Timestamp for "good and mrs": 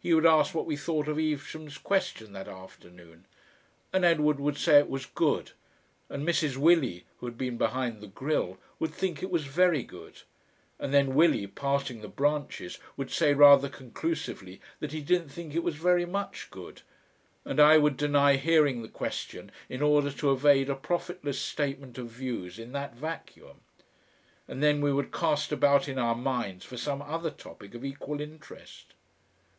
5.04-6.56